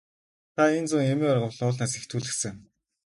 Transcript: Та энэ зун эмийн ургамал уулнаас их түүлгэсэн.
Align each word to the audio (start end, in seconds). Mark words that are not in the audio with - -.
Та 0.55 0.63
энэ 0.77 0.87
зун 0.89 1.03
эмийн 1.11 1.31
ургамал 1.33 1.61
уулнаас 1.65 1.93
их 1.99 2.05
түүлгэсэн. 2.09 2.55